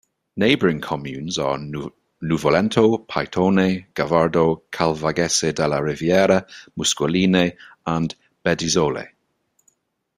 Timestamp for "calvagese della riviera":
4.71-6.43